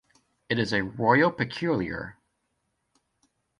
[0.49, 2.17] It is a Royal Peculiar.